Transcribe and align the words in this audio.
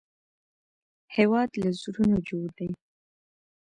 هېواد 1.15 1.49
له 1.61 1.69
زړونو 1.81 2.17
جوړ 2.29 2.47
دی 2.57 2.69